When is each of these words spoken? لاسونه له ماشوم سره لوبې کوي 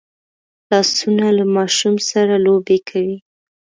لاسونه 0.69 1.27
له 1.37 1.43
ماشوم 1.55 1.95
سره 2.09 2.33
لوبې 2.45 2.77
کوي 2.89 3.17